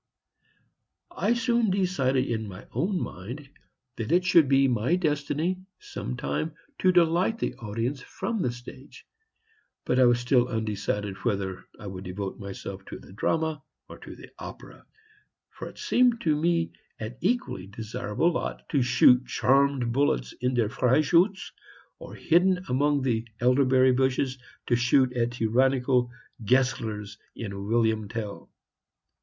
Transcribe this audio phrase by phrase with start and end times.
[1.15, 3.47] I soon decided in my own mind
[3.97, 9.05] that it should be my destiny, some time, to delight the audience from the stage,
[9.85, 14.31] but I was still undecided whether I would devote myself to the drama or the
[14.39, 14.87] opera,
[15.51, 20.69] for it seemed to me an equally desirable lot to shoot charmed bullets in "Der
[20.69, 21.51] Freischutz,"
[21.99, 26.09] or, hidden behind elderberry bushes, to shoot at tyrannical
[26.43, 28.49] Geslers in "William Tell."